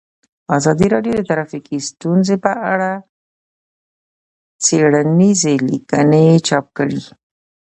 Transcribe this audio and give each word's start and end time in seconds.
ازادي 0.57 0.87
راډیو 0.93 1.13
د 1.17 1.21
ټرافیکي 1.29 1.77
ستونزې 1.89 2.35
په 2.45 2.51
اړه 2.73 2.91
څېړنیزې 4.65 5.53
لیکنې 5.69 6.25
چاپ 6.47 6.65
کړي. 6.77 7.01